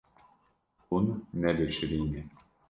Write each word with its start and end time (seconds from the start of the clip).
Hûn 0.87 1.05
nebişirîne. 1.39 2.21